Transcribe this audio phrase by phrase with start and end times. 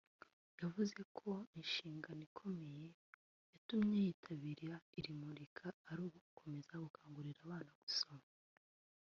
[0.61, 2.85] yavuze ko inshingano ikomeye
[3.51, 8.27] yatumye yitabira iri murika ari ugukomeza gukangurira abana gusoma